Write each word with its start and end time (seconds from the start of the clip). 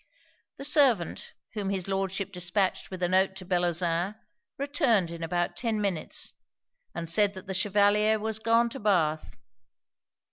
The 0.57 0.65
servant 0.65 1.33
whom 1.53 1.69
his 1.69 1.87
Lordship 1.87 2.31
dispatched 2.31 2.89
with 2.89 3.03
a 3.03 3.07
note 3.07 3.35
to 3.35 3.45
Bellozane, 3.45 4.15
returned 4.57 5.11
in 5.11 5.21
about 5.21 5.55
ten 5.55 5.79
minutes, 5.79 6.33
and 6.95 7.07
said 7.07 7.35
that 7.35 7.45
the 7.45 7.53
Chevalier 7.53 8.17
was 8.19 8.39
gone 8.39 8.69
to 8.69 8.79
Bath. 8.79 9.37